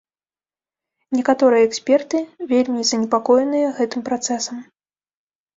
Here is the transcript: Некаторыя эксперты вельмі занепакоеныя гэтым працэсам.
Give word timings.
Некаторыя 1.17 1.63
эксперты 1.67 2.17
вельмі 2.53 2.81
занепакоеныя 2.93 3.67
гэтым 3.77 4.01
працэсам. 4.09 4.57